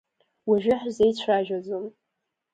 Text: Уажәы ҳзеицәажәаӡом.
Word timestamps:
Уажәы 0.49 0.75
ҳзеицәажәаӡом. 0.81 1.85